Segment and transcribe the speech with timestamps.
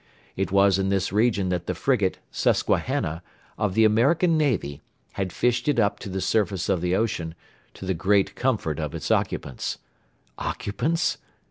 [0.35, 3.21] It was in this region that the frigate, Susquehanna,
[3.55, 4.81] of the American Navy,
[5.13, 7.35] had fished it up to the surface of the ocean,
[7.75, 9.77] to the great comfort of its occupants.
[10.39, 11.19] Occupants?